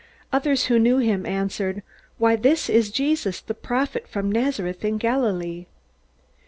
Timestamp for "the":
3.39-3.53